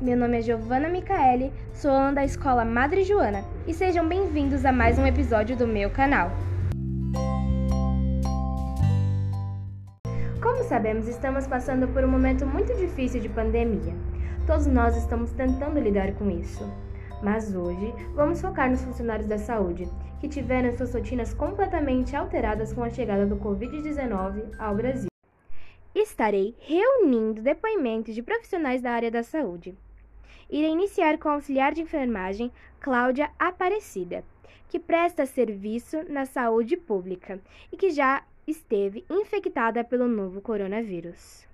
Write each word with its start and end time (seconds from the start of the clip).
Meu 0.00 0.16
nome 0.16 0.38
é 0.38 0.42
Giovana 0.42 0.88
Micaele, 0.88 1.52
sou 1.74 1.90
aluna 1.90 2.12
da 2.12 2.24
Escola 2.24 2.64
Madre 2.64 3.02
Joana 3.02 3.42
e 3.66 3.74
sejam 3.74 4.06
bem-vindos 4.06 4.64
a 4.64 4.70
mais 4.70 4.96
um 4.96 5.04
episódio 5.04 5.56
do 5.56 5.66
meu 5.66 5.90
canal. 5.90 6.30
Como 10.40 10.62
sabemos, 10.62 11.08
estamos 11.08 11.48
passando 11.48 11.88
por 11.88 12.04
um 12.04 12.08
momento 12.08 12.46
muito 12.46 12.72
difícil 12.76 13.20
de 13.20 13.28
pandemia. 13.28 13.92
Todos 14.46 14.68
nós 14.68 14.96
estamos 14.96 15.32
tentando 15.32 15.80
lidar 15.80 16.12
com 16.12 16.30
isso. 16.30 16.64
Mas 17.20 17.52
hoje 17.52 17.92
vamos 18.14 18.40
focar 18.40 18.70
nos 18.70 18.84
funcionários 18.84 19.26
da 19.26 19.36
saúde, 19.36 19.88
que 20.20 20.28
tiveram 20.28 20.70
suas 20.76 20.94
rotinas 20.94 21.34
completamente 21.34 22.14
alteradas 22.14 22.72
com 22.72 22.84
a 22.84 22.90
chegada 22.90 23.26
do 23.26 23.36
Covid-19 23.36 24.44
ao 24.60 24.76
Brasil. 24.76 25.08
Estarei 25.92 26.54
reunindo 26.60 27.42
depoimentos 27.42 28.14
de 28.14 28.22
profissionais 28.22 28.80
da 28.80 28.92
área 28.92 29.10
da 29.10 29.24
saúde. 29.24 29.76
Irei 30.50 30.70
iniciar 30.70 31.18
com 31.18 31.28
a 31.28 31.32
auxiliar 31.34 31.74
de 31.74 31.82
enfermagem 31.82 32.50
Cláudia 32.80 33.30
Aparecida, 33.38 34.24
que 34.66 34.78
presta 34.78 35.26
serviço 35.26 35.98
na 36.08 36.24
saúde 36.24 36.74
pública 36.74 37.38
e 37.70 37.76
que 37.76 37.90
já 37.90 38.22
esteve 38.46 39.04
infectada 39.10 39.84
pelo 39.84 40.08
novo 40.08 40.40
coronavírus. 40.40 41.46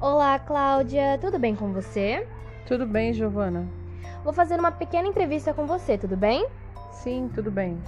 Olá, 0.00 0.38
Cláudia, 0.38 1.18
tudo 1.20 1.38
bem 1.38 1.54
com 1.54 1.70
você? 1.70 2.26
Tudo 2.66 2.86
bem, 2.86 3.12
Giovana. 3.12 3.68
Vou 4.24 4.32
fazer 4.32 4.58
uma 4.58 4.72
pequena 4.72 5.06
entrevista 5.06 5.52
com 5.52 5.66
você, 5.66 5.98
tudo 5.98 6.16
bem? 6.16 6.48
Sim, 6.90 7.30
tudo 7.34 7.50
bem. 7.50 7.78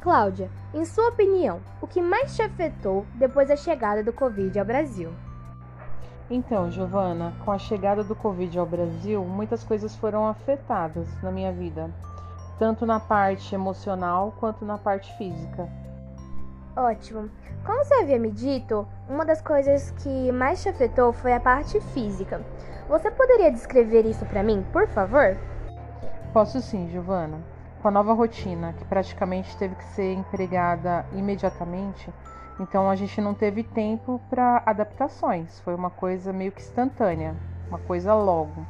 Cláudia, 0.00 0.48
em 0.72 0.84
sua 0.84 1.08
opinião, 1.08 1.60
o 1.80 1.88
que 1.88 2.00
mais 2.00 2.36
te 2.36 2.42
afetou 2.42 3.04
depois 3.14 3.48
da 3.48 3.56
chegada 3.56 4.00
do 4.02 4.12
Covid 4.12 4.56
ao 4.60 4.64
Brasil? 4.64 5.12
Então, 6.34 6.70
Giovana, 6.70 7.34
com 7.44 7.52
a 7.52 7.58
chegada 7.58 8.02
do 8.02 8.16
Covid 8.16 8.58
ao 8.58 8.64
Brasil, 8.64 9.22
muitas 9.22 9.62
coisas 9.62 9.94
foram 9.94 10.26
afetadas 10.26 11.06
na 11.22 11.30
minha 11.30 11.52
vida, 11.52 11.90
tanto 12.58 12.86
na 12.86 12.98
parte 12.98 13.54
emocional 13.54 14.32
quanto 14.40 14.64
na 14.64 14.78
parte 14.78 15.14
física. 15.18 15.68
Ótimo. 16.74 17.28
Como 17.66 17.84
você 17.84 17.92
havia 17.96 18.18
me 18.18 18.30
dito, 18.30 18.88
uma 19.10 19.26
das 19.26 19.42
coisas 19.42 19.90
que 19.90 20.32
mais 20.32 20.62
te 20.62 20.70
afetou 20.70 21.12
foi 21.12 21.34
a 21.34 21.40
parte 21.40 21.78
física. 21.92 22.40
Você 22.88 23.10
poderia 23.10 23.52
descrever 23.52 24.06
isso 24.06 24.24
para 24.24 24.42
mim, 24.42 24.64
por 24.72 24.88
favor? 24.88 25.36
Posso 26.32 26.62
sim, 26.62 26.88
Giovana. 26.88 27.40
Com 27.82 27.88
a 27.88 27.90
nova 27.90 28.14
rotina, 28.14 28.72
que 28.72 28.86
praticamente 28.86 29.54
teve 29.58 29.74
que 29.74 29.84
ser 29.84 30.14
empregada 30.14 31.04
imediatamente, 31.12 32.10
então 32.60 32.88
a 32.90 32.96
gente 32.96 33.20
não 33.20 33.34
teve 33.34 33.62
tempo 33.62 34.20
para 34.28 34.62
adaptações. 34.66 35.60
Foi 35.60 35.74
uma 35.74 35.90
coisa 35.90 36.32
meio 36.32 36.52
que 36.52 36.60
instantânea, 36.60 37.34
uma 37.68 37.78
coisa 37.78 38.14
logo. 38.14 38.66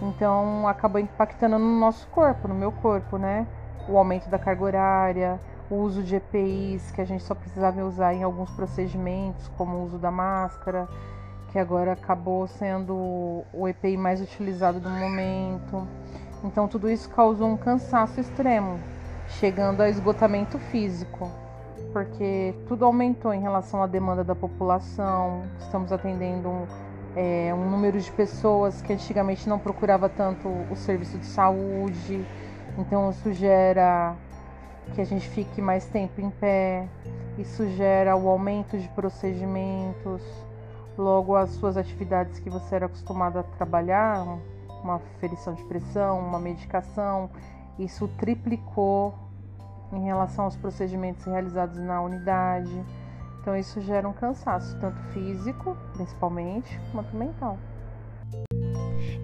Então 0.00 0.66
acabou 0.68 1.00
impactando 1.00 1.58
no 1.58 1.80
nosso 1.80 2.06
corpo, 2.08 2.46
no 2.46 2.54
meu 2.54 2.70
corpo, 2.70 3.18
né? 3.18 3.46
O 3.88 3.98
aumento 3.98 4.28
da 4.28 4.38
carga 4.38 4.64
horária, 4.64 5.40
o 5.70 5.76
uso 5.76 6.02
de 6.02 6.16
EPIs 6.16 6.90
que 6.90 7.00
a 7.00 7.04
gente 7.04 7.22
só 7.24 7.34
precisava 7.34 7.82
usar 7.82 8.14
em 8.14 8.22
alguns 8.22 8.50
procedimentos, 8.52 9.48
como 9.56 9.76
o 9.76 9.84
uso 9.84 9.98
da 9.98 10.10
máscara, 10.10 10.88
que 11.50 11.58
agora 11.58 11.92
acabou 11.92 12.46
sendo 12.46 13.44
o 13.52 13.68
EPI 13.68 13.96
mais 13.96 14.20
utilizado 14.20 14.80
no 14.80 14.90
momento. 14.90 15.86
Então, 16.44 16.68
tudo 16.68 16.88
isso 16.88 17.10
causou 17.10 17.48
um 17.48 17.56
cansaço 17.56 18.20
extremo, 18.20 18.78
chegando 19.26 19.82
a 19.82 19.88
esgotamento 19.88 20.58
físico, 20.58 21.30
porque 21.92 22.54
tudo 22.66 22.84
aumentou 22.84 23.32
em 23.32 23.40
relação 23.40 23.82
à 23.82 23.86
demanda 23.86 24.22
da 24.22 24.34
população. 24.34 25.42
Estamos 25.58 25.92
atendendo 25.92 26.48
um, 26.48 26.66
é, 27.16 27.52
um 27.54 27.68
número 27.70 28.00
de 28.00 28.10
pessoas 28.12 28.80
que 28.82 28.92
antigamente 28.92 29.48
não 29.48 29.58
procurava 29.58 30.08
tanto 30.08 30.48
o 30.70 30.76
serviço 30.76 31.18
de 31.18 31.26
saúde, 31.26 32.24
então 32.78 33.10
isso 33.10 33.32
gera 33.32 34.14
que 34.94 35.00
a 35.00 35.04
gente 35.04 35.28
fique 35.28 35.60
mais 35.60 35.86
tempo 35.86 36.20
em 36.20 36.30
pé, 36.30 36.88
isso 37.36 37.68
gera 37.70 38.16
o 38.16 38.28
aumento 38.28 38.78
de 38.78 38.88
procedimentos, 38.88 40.22
logo 40.96 41.36
as 41.36 41.50
suas 41.50 41.76
atividades 41.76 42.38
que 42.40 42.50
você 42.50 42.76
era 42.76 42.86
acostumado 42.86 43.38
a 43.38 43.42
trabalhar 43.42 44.38
uma 44.82 45.00
ferição 45.20 45.54
de 45.54 45.62
pressão, 45.64 46.18
uma 46.18 46.38
medicação. 46.38 47.30
Isso 47.78 48.08
triplicou 48.18 49.14
em 49.92 50.04
relação 50.04 50.44
aos 50.44 50.56
procedimentos 50.56 51.24
realizados 51.24 51.78
na 51.78 52.00
unidade. 52.00 52.84
Então, 53.40 53.56
isso 53.56 53.80
gera 53.80 54.08
um 54.08 54.12
cansaço, 54.12 54.78
tanto 54.78 55.00
físico, 55.12 55.76
principalmente, 55.94 56.80
quanto 56.92 57.16
mental. 57.16 57.58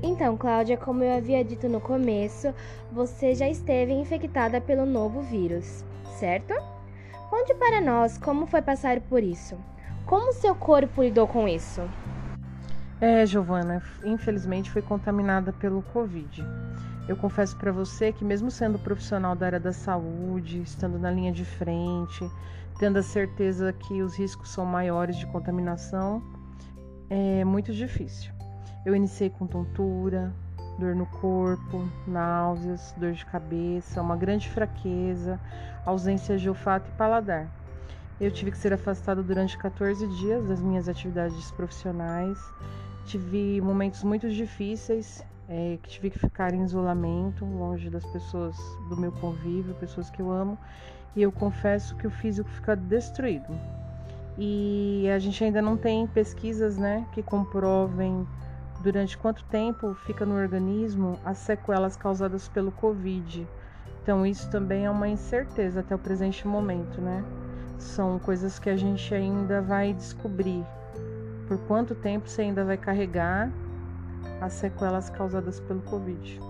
Então, 0.03 0.37
Cláudia, 0.37 0.77
como 0.77 1.03
eu 1.03 1.17
havia 1.17 1.45
dito 1.45 1.69
no 1.69 1.81
começo, 1.81 2.55
você 2.93 3.35
já 3.35 3.49
esteve 3.49 3.93
infectada 3.93 4.61
pelo 4.61 4.87
novo 4.87 5.21
vírus, 5.23 5.85
certo? 6.19 6.55
Conte 7.31 7.55
para 7.55 7.81
nós 7.81 8.17
como 8.19 8.47
foi 8.47 8.63
passar 8.63 9.01
por 9.01 9.23
isso. 9.23 9.57
Como 10.07 10.33
seu 10.33 10.55
corpo 10.55 11.03
lidou 11.03 11.27
com 11.27 11.49
isso? 11.49 11.83
É, 13.01 13.27
Giovana, 13.27 13.83
infelizmente 14.05 14.71
fui 14.71 14.81
contaminada 14.81 15.53
pelo 15.53 15.83
Covid. 15.83 16.45
Eu 17.09 17.17
confesso 17.17 17.57
para 17.57 17.71
você 17.71 18.13
que, 18.13 18.25
mesmo 18.25 18.51
sendo 18.51 18.79
profissional 18.79 19.35
da 19.35 19.47
área 19.47 19.61
da 19.61 19.73
saúde, 19.73 20.63
estando 20.63 20.99
na 20.99 21.11
linha 21.11 21.33
de 21.33 21.45
frente, 21.45 22.31
tendo 22.79 22.99
a 22.99 23.03
certeza 23.03 23.73
que 23.73 24.01
os 24.03 24.17
riscos 24.17 24.49
são 24.49 24.65
maiores 24.65 25.17
de 25.17 25.27
contaminação, 25.27 26.23
é 27.11 27.45
muito 27.45 27.73
difícil. 27.73 28.33
Eu 28.87 28.95
iniciei 28.95 29.29
com 29.29 29.47
tontura, 29.47 30.33
dor 30.79 30.95
no 30.95 31.07
corpo, 31.07 31.87
náuseas, 32.07 32.95
dor 32.97 33.13
de 33.13 33.25
cabeça, 33.27 34.01
uma 34.01 34.17
grande 34.17 34.49
fraqueza, 34.49 35.39
ausência 35.85 36.39
de 36.39 36.49
olfato 36.49 36.89
e 36.91 36.97
paladar. 36.97 37.49
Eu 38.21 38.31
tive 38.31 38.51
que 38.51 38.59
ser 38.59 38.73
afastada 38.73 39.23
durante 39.23 39.59
14 39.59 40.07
dias 40.07 40.47
das 40.47 40.63
minhas 40.63 40.89
atividades 40.89 41.51
profissionais 41.53 42.39
Tive 43.07 43.61
momentos 43.61 44.03
muito 44.03 44.31
difíceis, 44.31 45.23
é, 45.47 45.79
que 45.83 45.91
tive 45.91 46.11
que 46.11 46.19
ficar 46.19 46.55
em 46.55 46.63
isolamento, 46.63 47.45
longe 47.45 47.91
das 47.91 48.05
pessoas 48.07 48.57
do 48.89 48.97
meu 48.97 49.13
convívio, 49.13 49.75
pessoas 49.75 50.09
que 50.09 50.23
eu 50.23 50.31
amo, 50.31 50.59
e 51.15 51.21
eu 51.23 51.31
confesso 51.31 51.95
que 51.97 52.07
o 52.07 52.11
físico 52.11 52.49
fica 52.49 52.75
destruído. 52.75 53.55
E 54.39 55.07
a 55.15 55.19
gente 55.19 55.45
ainda 55.45 55.61
não 55.61 55.77
tem 55.77 56.07
pesquisas, 56.07 56.79
né, 56.79 57.07
que 57.13 57.23
comprovem 57.23 58.27
durante 58.83 59.19
quanto 59.19 59.45
tempo 59.45 59.95
fica 60.07 60.25
no 60.25 60.35
organismo 60.35 61.19
as 61.25 61.39
sequelas 61.39 61.97
causadas 61.97 62.49
pelo 62.49 62.73
Covid. 62.73 63.47
Então 64.03 64.27
isso 64.27 64.51
também 64.51 64.87
é 64.87 64.91
uma 64.91 65.09
incerteza 65.09 65.81
até 65.81 65.95
o 65.95 65.99
presente 65.99 66.47
momento, 66.49 67.01
né? 67.01 67.23
São 67.85 68.19
coisas 68.19 68.59
que 68.59 68.71
a 68.71 68.77
gente 68.77 69.15
ainda 69.15 69.61
vai 69.61 69.93
descobrir 69.93 70.65
por 71.47 71.59
quanto 71.69 71.95
tempo 71.95 72.27
você 72.29 72.43
ainda 72.43 72.65
vai 72.65 72.79
carregar 72.79 73.53
as 74.41 74.55
sequelas 74.55 75.11
causadas 75.11 75.61
pelo 75.61 75.83
Covid. 75.83 76.41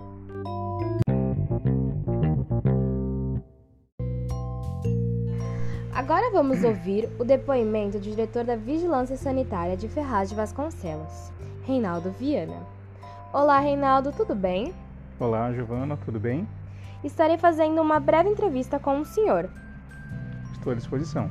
Agora 5.92 6.30
vamos 6.30 6.62
ouvir 6.62 7.10
o 7.18 7.24
depoimento 7.24 7.98
do 7.98 8.02
diretor 8.02 8.44
da 8.44 8.56
Vigilância 8.56 9.16
Sanitária 9.16 9.76
de 9.76 9.88
Ferraz 9.88 10.30
de 10.30 10.36
Vasconcelos, 10.36 11.32
Reinaldo 11.64 12.10
Viana. 12.12 12.62
Olá, 13.32 13.58
Reinaldo, 13.58 14.12
tudo 14.12 14.36
bem? 14.36 14.72
Olá, 15.18 15.52
Giovana, 15.52 15.96
tudo 15.96 16.20
bem? 16.20 16.48
Estarei 17.02 17.36
fazendo 17.36 17.82
uma 17.82 17.98
breve 17.98 18.30
entrevista 18.30 18.78
com 18.78 19.00
o 19.00 19.04
senhor. 19.04 19.50
À 20.70 20.74
disposição. 20.74 21.30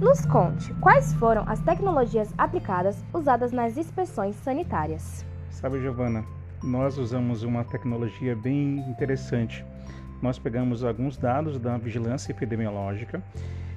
Nos 0.00 0.24
conte 0.24 0.72
quais 0.74 1.12
foram 1.14 1.44
as 1.46 1.60
tecnologias 1.60 2.32
aplicadas 2.38 3.04
usadas 3.12 3.52
nas 3.52 3.76
inspeções 3.76 4.34
sanitárias. 4.36 5.26
Sabe, 5.50 5.80
Giovana, 5.80 6.24
nós 6.62 6.96
usamos 6.98 7.42
uma 7.42 7.64
tecnologia 7.64 8.34
bem 8.36 8.78
interessante. 8.88 9.64
Nós 10.22 10.38
pegamos 10.38 10.84
alguns 10.84 11.16
dados 11.16 11.58
da 11.58 11.76
vigilância 11.78 12.32
epidemiológica 12.32 13.22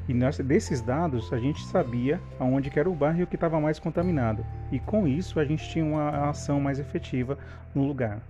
e 0.08 0.14
nós, 0.14 0.38
desses 0.38 0.82
dados 0.82 1.32
a 1.32 1.38
gente 1.38 1.66
sabia 1.66 2.20
aonde 2.38 2.72
era 2.74 2.90
o 2.90 2.96
bairro 2.96 3.26
que 3.26 3.36
estava 3.36 3.60
mais 3.60 3.80
contaminado. 3.80 4.46
E 4.72 4.80
com 4.80 5.08
isso 5.08 5.40
a 5.40 5.46
gente 5.46 5.68
tinha 5.70 5.86
uma 5.86 6.30
ação 6.30 6.60
mais 6.60 6.80
efetiva 6.80 7.38
no 7.74 7.86
lugar. 7.86 8.22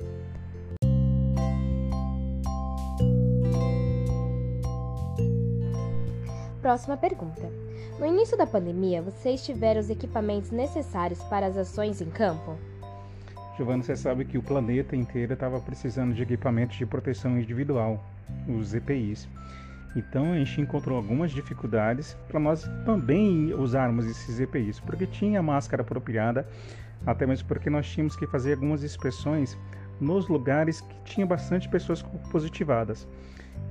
Próxima 6.63 6.95
pergunta. 6.95 7.51
No 7.99 8.05
início 8.05 8.37
da 8.37 8.47
pandemia, 8.47 9.01
vocês 9.01 9.45
tiveram 9.45 9.81
os 9.81 9.89
equipamentos 9.89 10.49
necessários 10.49 11.21
para 11.23 11.45
as 11.45 11.57
ações 11.57 11.99
em 11.99 12.09
campo? 12.09 12.57
Giovana, 13.57 13.83
você 13.83 13.97
sabe 13.97 14.23
que 14.23 14.37
o 14.37 14.41
planeta 14.41 14.95
inteiro 14.95 15.33
estava 15.33 15.59
precisando 15.59 16.13
de 16.13 16.23
equipamentos 16.23 16.77
de 16.77 16.85
proteção 16.85 17.37
individual, 17.37 18.01
os 18.47 18.73
EPIs. 18.73 19.27
Então 19.93 20.31
a 20.31 20.37
gente 20.37 20.61
encontrou 20.61 20.95
algumas 20.95 21.31
dificuldades 21.31 22.15
para 22.29 22.39
nós 22.39 22.63
também 22.85 23.53
usarmos 23.53 24.05
esses 24.05 24.39
EPIs, 24.39 24.79
porque 24.79 25.05
tinha 25.05 25.43
máscara 25.43 25.81
apropriada, 25.81 26.47
até 27.05 27.25
mesmo 27.25 27.45
porque 27.45 27.69
nós 27.69 27.85
tínhamos 27.89 28.15
que 28.15 28.25
fazer 28.25 28.53
algumas 28.53 28.85
inspeções 28.85 29.57
nos 29.99 30.29
lugares 30.29 30.79
que 30.79 30.95
tinha 31.03 31.25
bastante 31.25 31.67
pessoas 31.67 32.01
positivadas. 32.31 33.05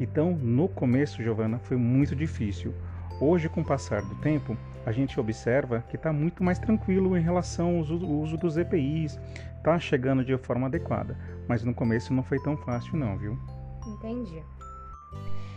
Então, 0.01 0.33
no 0.33 0.69
começo, 0.69 1.23
Giovana, 1.23 1.59
foi 1.59 1.77
muito 1.77 2.17
difícil. 2.17 2.75
Hoje, 3.21 3.49
com 3.49 3.61
o 3.61 3.65
passar 3.65 4.03
do 4.03 4.15
tempo, 4.17 4.57
a 4.85 4.91
gente 4.91 5.19
observa 5.21 5.85
que 5.89 5.97
está 5.97 6.13
muito 6.13 6.43
mais 6.43 6.59
tranquilo 6.59 7.17
em 7.17 7.23
relação 7.23 7.79
ao 7.79 8.21
uso 8.21 8.37
dos 8.37 8.57
EPIs, 8.57 9.19
está 9.57 9.79
chegando 9.79 10.25
de 10.25 10.37
forma 10.39 10.67
adequada. 10.67 11.17
Mas 11.47 11.63
no 11.63 11.73
começo 11.73 12.13
não 12.13 12.23
foi 12.23 12.39
tão 12.41 12.57
fácil, 12.57 12.97
não, 12.97 13.17
viu? 13.17 13.39
Entendi. 13.87 14.43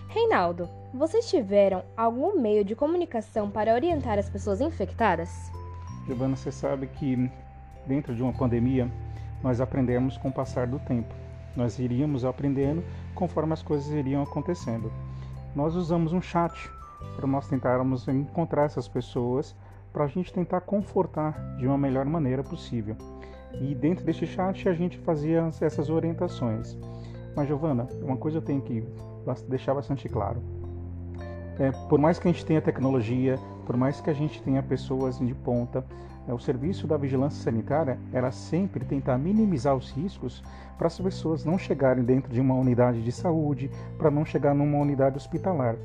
Reinaldo, 0.09 0.69
vocês 0.93 1.29
tiveram 1.29 1.83
algum 1.97 2.39
meio 2.39 2.63
de 2.63 2.75
comunicação 2.75 3.49
para 3.49 3.73
orientar 3.73 4.17
as 4.17 4.29
pessoas 4.29 4.61
infectadas? 4.61 5.51
Giovana, 6.05 6.35
você 6.35 6.51
sabe 6.51 6.87
que 6.87 7.29
dentro 7.87 8.15
de 8.15 8.21
uma 8.21 8.31
pandemia 8.31 8.89
nós 9.43 9.59
aprendemos 9.59 10.17
com 10.17 10.29
o 10.29 10.33
passar 10.33 10.67
do 10.67 10.79
tempo. 10.79 11.13
Nós 11.55 11.79
iríamos 11.79 12.25
aprendendo 12.25 12.83
conforme 13.13 13.53
as 13.53 13.63
coisas 13.63 13.87
iriam 13.91 14.21
acontecendo. 14.21 14.91
Nós 15.55 15.75
usamos 15.75 16.11
um 16.11 16.21
chat 16.21 16.69
para 17.15 17.27
nós 17.27 17.47
tentarmos 17.47 18.07
encontrar 18.07 18.65
essas 18.65 18.87
pessoas 18.87 19.55
para 19.93 20.03
a 20.03 20.07
gente 20.07 20.33
tentar 20.33 20.61
confortar 20.61 21.55
de 21.57 21.65
uma 21.65 21.77
melhor 21.77 22.05
maneira 22.05 22.43
possível. 22.43 22.97
E 23.53 23.73
dentro 23.73 24.03
desse 24.03 24.25
chat 24.25 24.67
a 24.67 24.73
gente 24.73 24.97
fazia 24.97 25.49
essas 25.61 25.89
orientações. 25.89 26.77
Mas 27.35 27.47
Giovana, 27.47 27.87
uma 28.01 28.17
coisa 28.17 28.39
eu 28.39 28.41
tenho 28.41 28.61
que 28.61 28.83
deixar 29.47 29.73
bastante 29.73 30.09
claro. 30.09 30.41
É, 31.57 31.71
por 31.87 31.97
mais 31.97 32.19
que 32.19 32.27
a 32.27 32.31
gente 32.31 32.45
tenha 32.45 32.61
tecnologia, 32.61 33.39
por 33.65 33.77
mais 33.77 34.01
que 34.01 34.09
a 34.09 34.13
gente 34.13 34.41
tenha 34.43 34.61
pessoas 34.61 35.17
de 35.17 35.33
ponta, 35.33 35.85
o 36.33 36.39
serviço 36.39 36.87
da 36.87 36.97
vigilância 36.97 37.43
sanitária 37.43 37.99
era 38.11 38.31
sempre 38.31 38.83
tentar 38.83 39.17
minimizar 39.17 39.75
os 39.75 39.91
riscos 39.91 40.43
para 40.77 40.87
as 40.87 40.99
pessoas 40.99 41.45
não 41.45 41.57
chegarem 41.57 42.03
dentro 42.03 42.31
de 42.31 42.41
uma 42.41 42.55
unidade 42.55 43.03
de 43.03 43.11
saúde, 43.11 43.69
para 43.97 44.11
não 44.11 44.25
chegar 44.25 44.53
numa 44.53 44.77
unidade 44.77 45.17
hospitalar. 45.17 45.75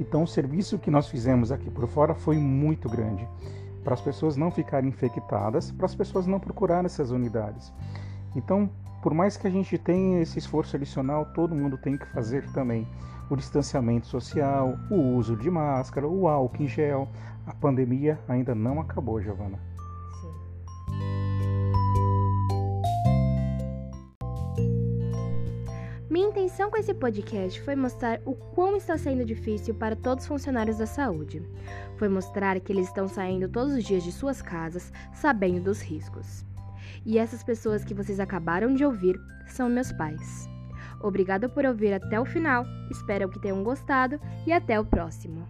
Então, 0.00 0.24
o 0.24 0.26
serviço 0.26 0.78
que 0.78 0.90
nós 0.90 1.08
fizemos 1.08 1.52
aqui 1.52 1.70
por 1.70 1.86
fora 1.86 2.14
foi 2.14 2.36
muito 2.36 2.88
grande, 2.88 3.26
para 3.84 3.94
as 3.94 4.00
pessoas 4.00 4.36
não 4.36 4.50
ficarem 4.50 4.88
infectadas, 4.88 5.70
para 5.70 5.86
as 5.86 5.94
pessoas 5.94 6.26
não 6.26 6.40
procurarem 6.40 6.86
essas 6.86 7.10
unidades. 7.10 7.72
Então, 8.34 8.68
por 9.00 9.14
mais 9.14 9.36
que 9.36 9.46
a 9.46 9.50
gente 9.50 9.78
tenha 9.78 10.20
esse 10.20 10.38
esforço 10.38 10.76
adicional, 10.76 11.26
todo 11.26 11.54
mundo 11.54 11.78
tem 11.78 11.96
que 11.96 12.06
fazer 12.06 12.50
também 12.52 12.88
o 13.30 13.36
distanciamento 13.36 14.06
social, 14.06 14.76
o 14.90 15.16
uso 15.16 15.36
de 15.36 15.50
máscara, 15.50 16.08
o 16.08 16.26
álcool 16.26 16.62
em 16.62 16.66
gel. 16.66 17.08
A 17.46 17.54
pandemia 17.54 18.18
ainda 18.26 18.54
não 18.54 18.80
acabou, 18.80 19.20
Giovana. 19.20 19.73
Intenção 26.44 26.70
com 26.70 26.76
esse 26.76 26.92
podcast 26.92 27.58
foi 27.62 27.74
mostrar 27.74 28.20
o 28.26 28.34
quão 28.34 28.76
está 28.76 28.98
sendo 28.98 29.24
difícil 29.24 29.74
para 29.74 29.96
todos 29.96 30.24
os 30.24 30.28
funcionários 30.28 30.76
da 30.76 30.84
saúde. 30.84 31.42
Foi 31.96 32.06
mostrar 32.06 32.60
que 32.60 32.70
eles 32.70 32.86
estão 32.86 33.08
saindo 33.08 33.48
todos 33.48 33.72
os 33.72 33.82
dias 33.82 34.02
de 34.02 34.12
suas 34.12 34.42
casas 34.42 34.92
sabendo 35.14 35.64
dos 35.64 35.80
riscos. 35.80 36.44
E 37.06 37.16
essas 37.16 37.42
pessoas 37.42 37.82
que 37.82 37.94
vocês 37.94 38.20
acabaram 38.20 38.74
de 38.74 38.84
ouvir 38.84 39.18
são 39.46 39.70
meus 39.70 39.90
pais. 39.92 40.46
Obrigada 41.00 41.48
por 41.48 41.64
ouvir 41.64 41.94
até 41.94 42.20
o 42.20 42.26
final, 42.26 42.66
espero 42.90 43.30
que 43.30 43.40
tenham 43.40 43.64
gostado 43.64 44.20
e 44.46 44.52
até 44.52 44.78
o 44.78 44.84
próximo. 44.84 45.48